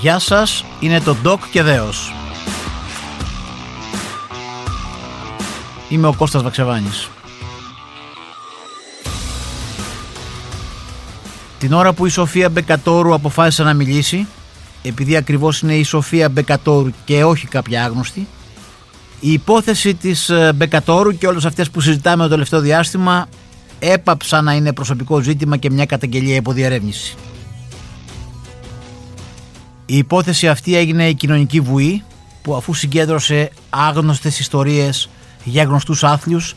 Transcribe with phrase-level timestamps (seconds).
[0.00, 2.12] Γεια σας, είναι το Doc και Δέος.
[5.88, 7.08] Είμαι ο Κώστας Βαξεβάνης.
[11.58, 14.26] Την ώρα που η Σοφία Μπεκατόρου αποφάσισε να μιλήσει,
[14.82, 18.26] επειδή ακριβώς είναι η Σοφία Μπεκατόρου και όχι κάποια άγνωστη,
[19.20, 23.28] η υπόθεση της ε, Μπεκατόρου και όλες αυτές που συζητάμε το τελευταίο διάστημα
[23.78, 27.16] έπαψα να είναι προσωπικό ζήτημα και μια καταγγελία υποδιαρεύνηση.
[29.90, 32.04] Η υπόθεση αυτή έγινε η κοινωνική βουή
[32.42, 35.08] που αφού συγκέντρωσε άγνωστες ιστορίες
[35.44, 36.54] για γνωστούς άθλιους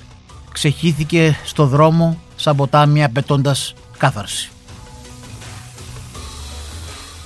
[0.51, 4.49] ξεχύθηκε στο δρόμο σαν ποτάμι απαιτώντας κάθαρση.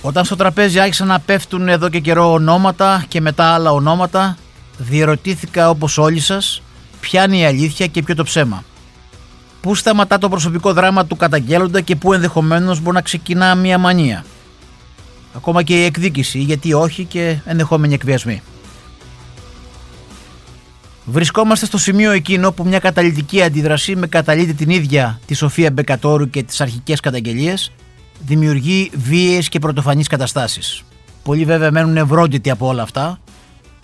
[0.01, 4.37] Όταν στο τραπέζι άρχισαν να πέφτουν εδώ και καιρό ονόματα και μετά άλλα ονόματα
[4.77, 6.62] διερωτήθηκα όπως όλοι σας
[6.99, 8.63] ποια είναι η αλήθεια και ποιο το ψέμα.
[9.62, 14.23] Πού σταματά το προσωπικό δράμα του καταγγέλλοντα και πού ενδεχομένως μπορεί να ξεκινά μια μανία.
[15.38, 18.41] Ακόμα και η εκδίκηση, γιατί όχι και ενδεχόμενοι εκβιασμοί.
[21.05, 26.29] Βρισκόμαστε στο σημείο εκείνο που μια καταλητική αντίδραση με καταλήτη την ίδια τη Σοφία Μπεκατόρου
[26.29, 27.71] και τις αρχικές καταγγελίες
[28.20, 30.84] δημιουργεί βίαιες και πρωτοφανείς καταστάσεις.
[31.24, 33.20] Πολλοί βέβαια μένουν ευρώντιτοι από όλα αυτά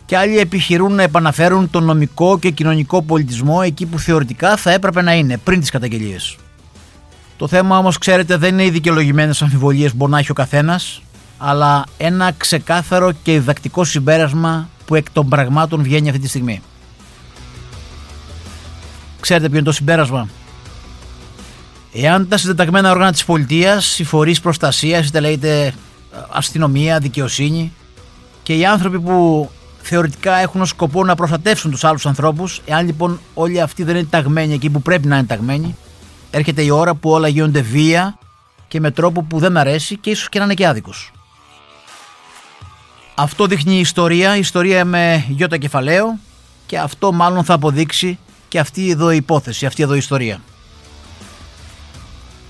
[0.05, 5.01] και άλλοι επιχειρούν να επαναφέρουν τον νομικό και κοινωνικό πολιτισμό εκεί που θεωρητικά θα έπρεπε
[5.01, 6.37] να είναι πριν τις καταγγελίες.
[7.37, 11.01] Το θέμα όμως ξέρετε δεν είναι οι δικαιολογημένες αμφιβολίες που μπορεί να έχει ο καθένας
[11.45, 16.61] αλλά ένα ξεκάθαρο και διδακτικό συμπέρασμα που εκ των πραγμάτων βγαίνει αυτή τη στιγμή.
[19.19, 20.27] Ξέρετε ποιο είναι το συμπέρασμα;
[21.93, 25.73] Εάν τα συντεταγμένα όργανα της πολιτείας, οι φορείς προστασίας, είτε λέγεται
[26.29, 27.73] αστυνομία, δικαιοσύνη
[28.43, 29.49] και οι άνθρωποι που
[29.81, 34.07] θεωρητικά έχουν ως σκοπό να προστατεύσουν τους άλλους ανθρώπους, εάν λοιπόν όλοι αυτοί δεν είναι
[34.09, 35.75] ταγμένοι εκεί που πρέπει να είναι ταγμένοι,
[36.31, 38.17] έρχεται η ώρα που όλα γίνονται βία
[38.67, 41.11] και με τρόπο που δεν αρέσει και ίσως και να είναι και άδικος.
[43.15, 46.19] Αυτό δείχνει η ιστορία, η ιστορία με γιώτα κεφαλαίο
[46.65, 50.41] και αυτό μάλλον θα αποδείξει και αυτή εδώ η υπόθεση, αυτή εδώ η ιστορία.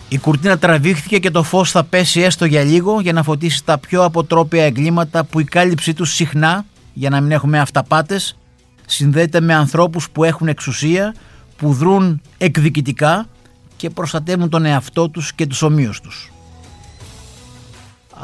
[0.09, 3.77] Η κουρτίνα τραβήχθηκε και το φως θα πέσει έστω για λίγο για να φωτίσει τα
[3.77, 8.37] πιο αποτρόπια εγκλήματα που η κάλυψή τους συχνά, για να μην έχουμε αυταπάτες,
[8.85, 11.15] συνδέεται με ανθρώπους που έχουν εξουσία,
[11.57, 13.27] που δρούν εκδικητικά
[13.75, 16.32] και προστατεύουν τον εαυτό τους και τους ομοίους τους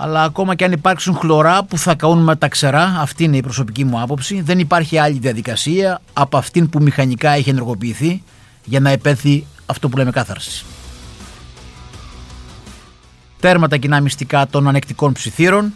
[0.02, 3.42] αλλά ακόμα και αν υπάρξουν χλωρά που θα καούν με τα ξερά, αυτή είναι η
[3.42, 8.24] προσωπική μου άποψη, δεν υπάρχει άλλη διαδικασία από αυτήν που μηχανικά έχει ενεργοποιηθεί
[8.66, 10.66] για να επέθει αυτό που λέμε κάθαρσης.
[13.40, 15.74] Τέρμα τα κοινά μυστικά των ανεκτικών ψιθύρων,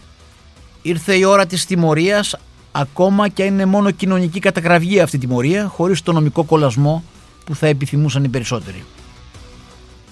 [0.82, 2.36] ήρθε η ώρα της τιμωρίας
[2.72, 7.04] ακόμα και αν είναι μόνο κοινωνική καταγραφή αυτή η τιμωρία χωρίς το νομικό κολλασμό
[7.46, 8.84] που θα επιθυμούσαν οι περισσότεροι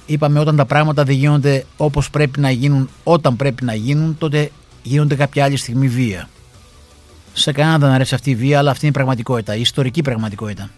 [0.05, 4.51] είπαμε όταν τα πράγματα δεν γίνονται όπως πρέπει να γίνουν όταν πρέπει να γίνουν τότε
[4.83, 6.29] γίνονται κάποια άλλη στιγμή βία.
[7.33, 10.69] Σε κανέναν δεν αρέσει αυτή η βία αλλά αυτή είναι η πραγματικότητα, η ιστορική πραγματικότητα.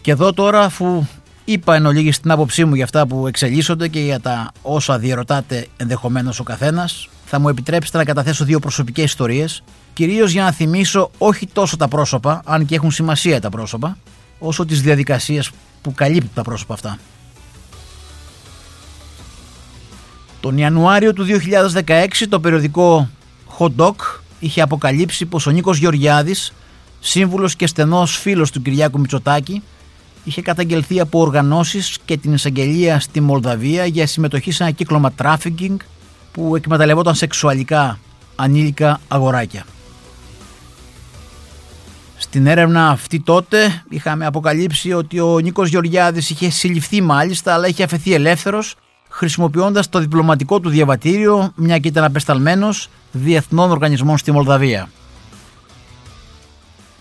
[0.00, 1.04] Και εδώ τώρα αφού
[1.44, 5.66] είπα εν ολίγης στην άποψή μου για αυτά που εξελίσσονται και για τα όσα διαρωτάτε
[5.76, 9.62] ενδεχομένως ο καθένας, θα μου επιτρέψετε να καταθέσω δύο προσωπικές ιστορίες,
[9.92, 13.96] κυρίως για να θυμίσω όχι τόσο τα πρόσωπα, αν και έχουν σημασία τα πρόσωπα,
[14.38, 15.50] όσο τις διαδικασίες
[15.82, 16.98] που καλύπτουν τα πρόσωπα αυτά.
[20.40, 21.26] Τον Ιανουάριο του
[21.84, 23.08] 2016 το περιοδικό
[23.58, 23.94] Hot Doc
[24.38, 26.52] είχε αποκαλύψει πως ο Νίκος Γεωργιάδης,
[27.00, 29.62] σύμβουλος και στενός φίλος του Κυριάκου Μητσοτάκη,
[30.24, 35.78] είχε καταγγελθεί από οργανώσεις και την εισαγγελία στη Μολδαβία για συμμετοχή σε ένα κύκλωμα τράφικινγκ
[36.32, 37.98] που εκμεταλλευόταν σεξουαλικά
[38.36, 39.64] ανήλικα αγοράκια.
[42.16, 47.82] Στην έρευνα αυτή τότε είχαμε αποκαλύψει ότι ο Νίκος Γεωργιάδης είχε συλληφθεί μάλιστα αλλά είχε
[47.82, 48.76] αφαιθεί ελεύθερος
[49.18, 54.88] χρησιμοποιώντας το διπλωματικό του διαβατήριο μια και ήταν απεσταλμένος διεθνών οργανισμών στη Μολδαβία.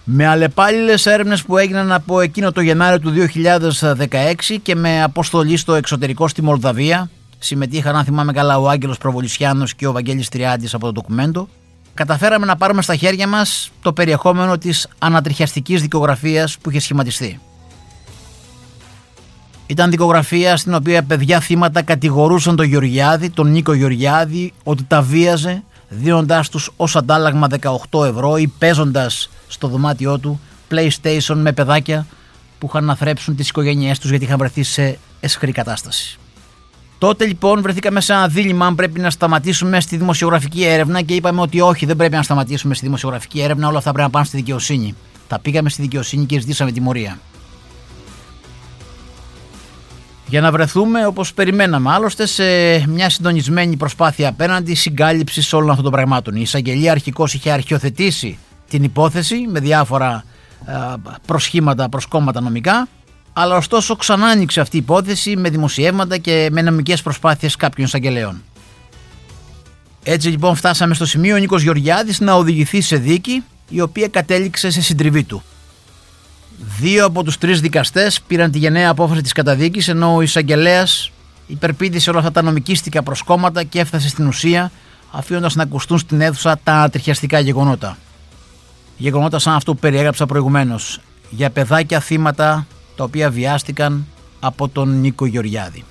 [0.04, 5.74] Με αλλεπάλληλες έρευνες που έγιναν από εκείνο το Γενάριο του 2016 και με αποστολή στο
[5.74, 10.86] εξωτερικό στη Μολδαβία, συμμετείχαν αν θυμάμαι καλά ο Άγγελος Προβολισιάνος και ο Βαγγέλης Τριάντης από
[10.86, 11.48] το ντοκουμέντο,
[11.94, 17.40] καταφέραμε να πάρουμε στα χέρια μας το περιεχόμενο της ανατριχιαστικής δικογραφίας που είχε σχηματιστεί.
[19.68, 25.64] Ήταν δικογραφία στην οποία παιδιά θύματα κατηγορούσαν τον Γεωργιάδη, τον Νίκο Γεωργιάδη, ότι τα βίαζε
[25.90, 27.48] δίνοντάς τους ως αντάλλαγμα
[27.92, 30.40] 18 ευρώ ή παίζοντας στο δωμάτιό του
[30.72, 32.06] PlayStation με παιδάκια
[32.60, 36.20] που είχαν να θρέψουν τις οικογένειές τους γιατί είχαν βρεθεί σε εσχρή κατάσταση.
[36.98, 41.42] Τότε λοιπόν βρεθήκαμε σε ένα δίλημα αν πρέπει να σταματήσουμε στη δημοσιογραφική έρευνα και είπαμε
[41.42, 44.38] ότι όχι, δεν πρέπει να σταματήσουμε στη δημοσιογραφική έρευνα, όλα αυτά πρέπει να πάνε στη
[44.38, 44.96] δικαιοσύνη.
[45.28, 47.20] Τα πήγαμε στη δικαιοσύνη και ζητήσαμε τιμωρία.
[50.28, 52.44] Για να βρεθούμε όπως περιμέναμε άλλωστε σε
[52.88, 56.36] μια συντονισμένη προσπάθεια απέναντι συγκάλυψης όλων αυτών των πραγμάτων.
[56.36, 58.38] Η εισαγγελία αρχικώς είχε αρχιοθετήσει
[58.70, 60.24] την υπόθεση με διάφορα
[61.26, 62.88] προσχήματα προς κόμματα νομικά
[63.34, 68.44] αλλά ωστόσο ξανά άνοιξε αυτή η υπόθεση με δημοσιεύματα και με νομικές προσπάθειες κάποιων εισαγγελέων.
[70.04, 74.70] Έτσι λοιπόν φτάσαμε στο σημείο ο Νίκος Γεωργιάδης να οδηγηθεί σε δίκη η οποία κατέληξε
[74.70, 75.44] σε συντριβή του.
[76.58, 81.12] Δύο από τους τρεις δικαστές πήραν τη γενναία απόφαση της καταδίκης ενώ ο εισαγγελέας
[81.48, 84.72] υπερπίδησε όλα αυτά τα νομικίστικα προσκόμματα και έφτασε στην ουσία
[85.12, 87.98] αφήνοντας να ακουστούν στην αίθουσα τα ατριχιαστικά γεγονότα.
[88.98, 91.00] Γεγονότα σαν αυτό που περιέγραψα προηγουμένως
[91.30, 94.06] για παιδάκια θύματα τα οποία βιάστηκαν
[94.40, 95.84] από τον Νίκο Γεωργιάδη.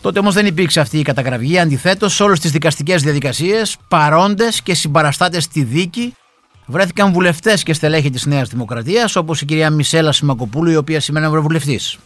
[0.00, 1.58] Τότε όμως δεν υπήρξε αυτή η καταγραφή.
[1.58, 6.14] Αντιθέτως, σε όλες τις δικαστικές διαδικασίες, παρόντες και συμπαραστάτες στη δίκη
[6.70, 11.26] βρέθηκαν βουλευτές και στελέχη της Νέας Δημοκρατίας, όπως η κυρία Μισέλα Σιμακοπούλου, η οποία σήμερα
[11.26, 11.98] είναι ευρωβουλευτής.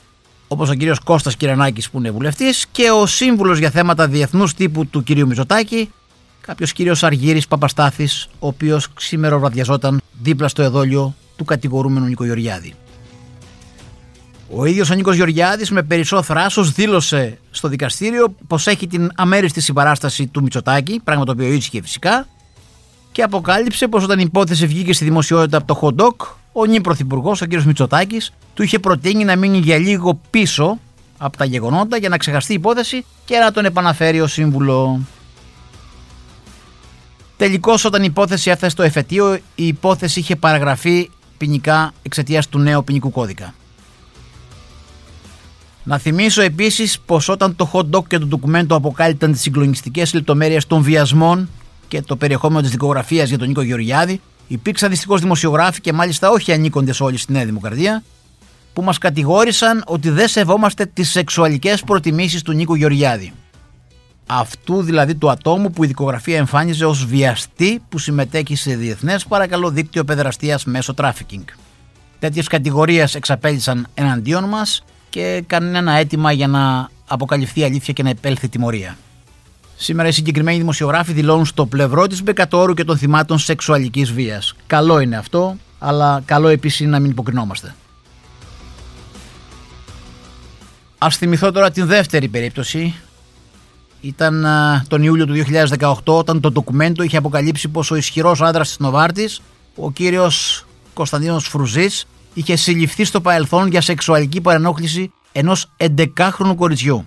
[0.48, 4.86] Όπως ο κύριος Κώστας Κυρανάκης, που είναι βουλευτής, και ο σύμβουλος για θέματα διεθνούς τύπου
[4.86, 5.90] του κυρίου Μητσοτάκη,
[6.40, 12.74] κάποιος κύριος Αργύρης Παπαστάθης, ο οποίος σήμερα βραδιαζόταν δίπλα στο εδόλιο του κατηγορούμενου Νικογεωργιάδη.
[14.54, 19.60] Ο ίδιος ο Νίκος Γεωργιάδης με περισσό θράσος δήλωσε στο δικαστήριο πως έχει την αμέριστη
[19.60, 22.26] συμπαράσταση του Μητσοτάκη, πράγμα το οποίο ίσχυε φυσικά,
[23.12, 26.20] και αποκάλυψε πως όταν η υπόθεση βγήκε στη δημοσιότητα από το Χοντόκ,
[26.52, 27.62] ο νυ πρωθυπουργός, ο κ.
[27.62, 30.78] Μητσοτάκης, του είχε προτείνει να μείνει για λίγο πίσω
[31.18, 35.00] από τα γεγονότα για να ξεχαστεί η υπόθεση και να τον επαναφέρει ο σύμβουλο.
[37.36, 42.84] Τελικώς, όταν η υπόθεση έφτασε στο εφετείο, η υπόθεση είχε παραγραφεί ποινικά εξαιτίας του νέου
[42.84, 43.54] ποινικού κώδικα.
[45.84, 50.66] Να θυμίσω επίσης πως όταν το hot dog και το ντοκουμέντο αποκάλυπταν τις συγκλονιστικές λεπτομέρειες
[50.66, 51.48] των βιασμών
[51.92, 56.52] και το περιεχόμενο της δικογραφίας για τον Νίκο Γεωργιάδη, υπήρξαν δυστυχώς δημοσιογράφοι και μάλιστα όχι
[56.52, 58.02] ανήκοντες όλοι στη Νέα Δημοκρατία,
[58.72, 63.32] που μας κατηγόρησαν ότι δεν σεβόμαστε τις σεξουαλικές προτιμήσεις του Νίκο Γεωργιάδη.
[64.26, 69.70] Αυτού δηλαδή του ατόμου που η δικογραφία εμφάνιζε ως βιαστή που συμμετέχει σε διεθνές παρακαλώ
[69.70, 71.44] δίκτυο παιδεραστίας μέσω τράφικινγκ.
[72.18, 78.02] Τέτοιες κατηγορίες εξαπέλυσαν εναντίον μας και κάνει ένα αίτημα για να αποκαλυφθεί η αλήθεια και
[78.02, 78.96] να επέλθει τιμωρία.
[79.82, 84.54] Σήμερα οι συγκεκριμένοι δημοσιογράφοι δηλώνουν στο πλευρό της Μπεκατόρου και των θυμάτων σεξουαλικής βίας.
[84.66, 87.74] Καλό είναι αυτό, αλλά καλό επίσης είναι να μην υποκρινόμαστε.
[90.98, 92.94] Α θυμηθώ τώρα την δεύτερη περίπτωση.
[94.00, 94.46] Ήταν
[94.88, 95.34] τον Ιούλιο του
[95.78, 99.40] 2018 όταν το ντοκουμέντο είχε αποκαλύψει πως ο ισχυρός άντρας της Νοβάρτης,
[99.76, 107.06] ο κύριος Κωνσταντίνος Φρουζής, είχε συλληφθεί στο παρελθόν για σεξουαλική παρενόχληση ενός 11χρονου κοριτσιού.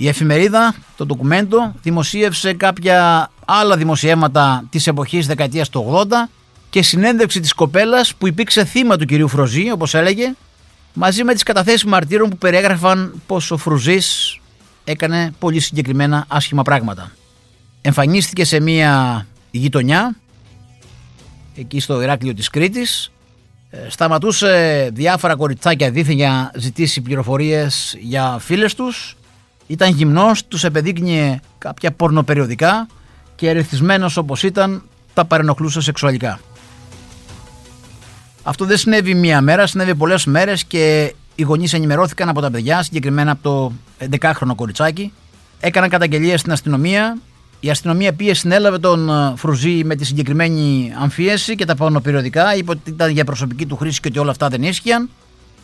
[0.00, 6.28] Η εφημερίδα, το ντοκουμέντο, δημοσίευσε κάποια άλλα δημοσιεύματα της εποχής δεκαετίας του 80
[6.70, 10.34] και συνέντευξη της κοπέλας που υπήρξε θύμα του κυρίου Φροζή, όπως έλεγε,
[10.92, 14.38] μαζί με τις καταθέσεις μαρτύρων που περιέγραφαν πως ο Φρουζής
[14.84, 17.10] έκανε πολύ συγκεκριμένα άσχημα πράγματα.
[17.80, 20.16] Εμφανίστηκε σε μια γειτονιά,
[21.56, 23.12] εκεί στο Ηράκλειο της Κρήτης,
[23.70, 29.14] ε, σταματούσε διάφορα κοριτσάκια δίθεν για να ζητήσει πληροφορίες για φίλες τους.
[29.70, 32.86] Ήταν γυμνός, τους επεδείκνυε κάποια πορνοπεριοδικά
[33.34, 34.82] και ερεθισμένος όπως ήταν
[35.14, 36.40] τα παρενοχλούσε σεξουαλικά.
[38.42, 42.82] Αυτό δεν συνέβη μία μέρα, συνέβη πολλές μέρες και οι γονείς ενημερώθηκαν από τα παιδιά,
[42.82, 43.72] συγκεκριμένα από το
[44.20, 45.12] 11χρονο κοριτσάκι.
[45.60, 47.18] Έκαναν καταγγελία στην αστυνομία
[47.60, 52.56] η αστυνομία πήγε συνέλαβε τον ε, Φρουζή με τη συγκεκριμένη αμφίεση και τα πάνω περιοδικά.
[52.56, 55.10] Είπε ότι ήταν για προσωπική του χρήση και ότι όλα αυτά δεν ίσχυαν.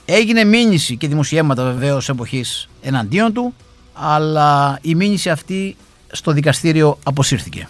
[0.04, 3.54] Έγινε μήνυση και δημοσιεύματα βεβαίως εποχής εναντίον του,
[3.96, 5.76] αλλά η μήνυση αυτή
[6.12, 7.68] στο δικαστήριο αποσύρθηκε.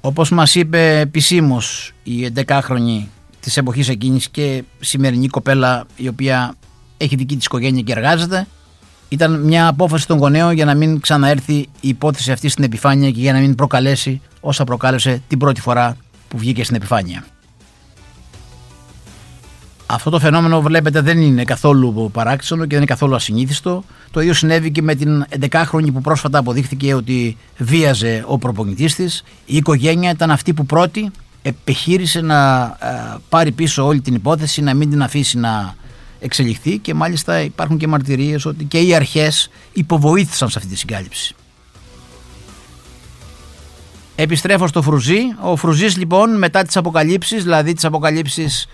[0.00, 3.06] Όπως μας είπε επισήμως η 11χρονη
[3.40, 6.54] της εποχής εκείνης και σημερινή κοπέλα η οποία
[6.96, 8.46] έχει δική της οικογένεια και εργάζεται,
[9.08, 13.20] ήταν μια απόφαση των γονέων για να μην ξαναέρθει η υπόθεση αυτή στην επιφάνεια και
[13.20, 15.96] για να μην προκαλέσει όσα προκάλεσε την πρώτη φορά
[16.28, 17.24] που βγήκε στην επιφάνεια.
[19.94, 23.84] Αυτό το φαινόμενο βλέπετε δεν είναι καθόλου παράξενο και δεν είναι καθόλου ασυνήθιστο.
[24.10, 29.24] Το ίδιο συνέβη και με την 11χρονη που πρόσφατα αποδείχθηκε ότι βίαζε ο προπονητής της.
[29.46, 31.10] Η οικογένεια ήταν αυτή που πρώτη
[31.42, 35.74] επιχείρησε να ε, πάρει πίσω όλη την υπόθεση, να μην την αφήσει να
[36.20, 41.34] εξελιχθεί και μάλιστα υπάρχουν και μαρτυρίες ότι και οι αρχές υποβοήθησαν σε αυτή τη συγκάλυψη.
[44.14, 45.20] Επιστρέφω στο Φρουζί.
[45.40, 48.66] Ο Φρουζής λοιπόν μετά τις αποκαλύψεις, δηλαδή τις αποκαλύψεις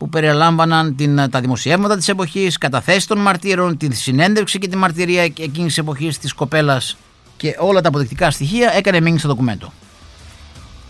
[0.00, 5.22] που περιλάμβαναν την, τα δημοσιεύματα της εποχής, καταθέσεις των μαρτύρων, τη συνέντευξη και τη μαρτυρία
[5.22, 6.96] εκείνης της εποχής της κοπέλας
[7.36, 9.72] και όλα τα αποδεικτικά στοιχεία έκανε μήνυση στο ντοκουμέντο.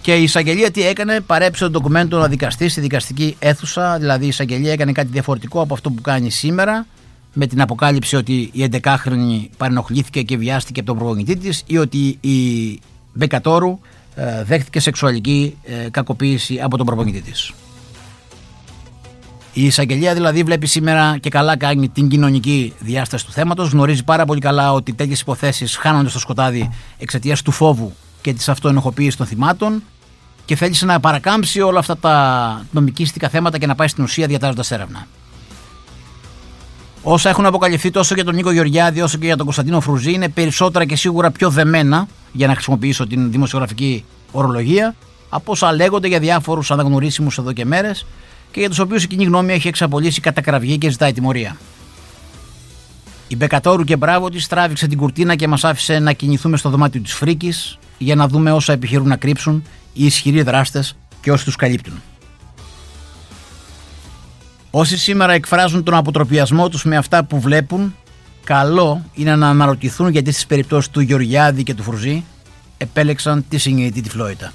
[0.00, 3.98] Και η εισαγγελία τι έκανε, παρέψε το ντοκουμέντο να δικαστή στη δικαστική αίθουσα.
[3.98, 6.86] Δηλαδή η εισαγγελία έκανε κάτι διαφορετικό από αυτό που κάνει σήμερα,
[7.32, 12.18] με την αποκάλυψη ότι η 11χρονη παρενοχλήθηκε και βιάστηκε από τον προπονητή της ή ότι
[12.20, 12.80] η
[13.12, 13.78] Μπεκατόρου
[14.14, 17.52] ε, δέχτηκε σεξουαλική ε, κακοποίηση από τον προπονητή της.
[19.60, 23.70] Η εισαγγελία δηλαδή βλέπει σήμερα και καλά κάνει την κοινωνική διάσταση του θέματος.
[23.70, 28.48] Γνωρίζει πάρα πολύ καλά ότι τέτοιες υποθέσεις χάνονται στο σκοτάδι εξαιτίας του φόβου και της
[28.48, 29.82] αυτοενοχοποίησης των θυμάτων
[30.44, 34.70] και θέλησε να παρακάμψει όλα αυτά τα νομικίστικα θέματα και να πάει στην ουσία διατάζοντας
[34.70, 35.06] έρευνα.
[37.02, 40.28] Όσα έχουν αποκαλυφθεί τόσο για τον Νίκο Γεωργιάδη όσο και για τον Κωνσταντίνο Φρουζή είναι
[40.28, 44.94] περισσότερα και σίγουρα πιο δεμένα, για να χρησιμοποιήσω την δημοσιογραφική ορολογία,
[45.28, 48.06] από όσα λέγονται για διάφορους αναγνωρίσιμους εδώ και μέρες
[48.52, 51.56] και για τους οποίους η κοινή γνώμη έχει εξαπολύσει κατά κραυγή και ζητάει τιμωρία.
[53.28, 57.00] Η Μπεκατόρου και μπράβο της τράβηξε την κουρτίνα και μας άφησε να κινηθούμε στο δωμάτιο
[57.00, 61.56] της φρίκης για να δούμε όσα επιχειρούν να κρύψουν οι ισχυροί δράστες και όσοι τους
[61.56, 62.02] καλύπτουν.
[64.70, 67.94] Όσοι σήμερα εκφράζουν τον αποτροπιασμό τους με αυτά που βλέπουν,
[68.44, 72.24] καλό είναι να αναρωτηθούν γιατί στις περιπτώσεις του Γεωργιάδη και του Φρουζή
[72.78, 74.52] επέλεξαν τη συνειδητή τυφλότητα.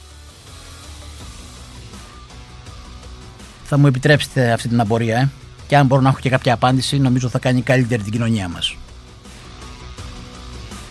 [3.68, 5.30] Θα μου επιτρέψετε αυτή την απορία, ε;
[5.68, 8.78] και αν μπορώ να έχω και κάποια απάντηση, νομίζω θα κάνει καλύτερη την κοινωνία μας.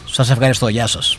[0.05, 0.69] Σας ευχαριστώ.
[0.69, 1.19] Γεια σας.